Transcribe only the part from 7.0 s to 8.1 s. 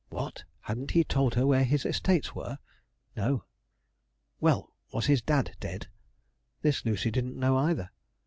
didn't know either.